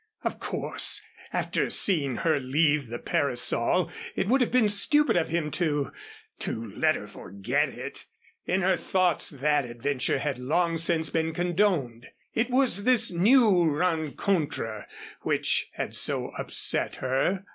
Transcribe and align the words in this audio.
Of 0.23 0.39
course, 0.39 0.99
after 1.31 1.69
seeing 1.69 2.15
her 2.15 2.39
leave 2.39 2.87
the 2.89 2.97
parasol 2.97 3.91
it 4.15 4.27
would 4.27 4.41
have 4.41 4.51
been 4.51 4.67
stupid 4.67 5.15
of 5.15 5.27
him 5.29 5.51
to 5.51 5.91
to 6.39 6.71
let 6.71 6.95
her 6.95 7.05
forget 7.07 7.69
it. 7.69 8.07
In 8.47 8.63
her 8.63 8.77
thoughts 8.77 9.29
that 9.29 9.63
adventure 9.63 10.17
had 10.17 10.39
long 10.39 10.77
since 10.77 11.11
been 11.11 11.35
condoned. 11.35 12.07
It 12.33 12.49
was 12.49 12.83
this 12.83 13.11
new 13.11 13.69
rencontre 13.69 14.87
which 15.21 15.69
had 15.73 15.95
so 15.95 16.29
upset 16.31 16.95
her. 16.95 17.45